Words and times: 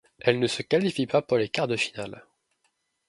Elle 0.19 0.39
ne 0.39 0.47
se 0.47 0.63
qualifie 0.63 1.05
pas 1.05 1.21
pour 1.21 1.37
les 1.37 1.47
quarts 1.47 1.67
de 1.67 1.75
finale. 1.75 2.25